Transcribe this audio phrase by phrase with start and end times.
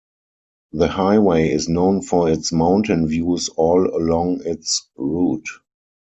[0.71, 5.45] The highway is known for its mountain views all along its route.